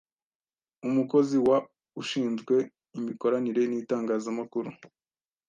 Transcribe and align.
Umukozi 0.87 1.35
wa 1.47 1.57
ushinzwe 2.01 2.55
imikoranire 2.97 3.61
n’itangazamakuru 3.67 4.69